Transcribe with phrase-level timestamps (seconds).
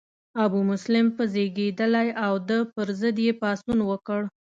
[0.43, 4.21] ابومسلم په زیږیدلی او د پر ضد یې پاڅون وکړ.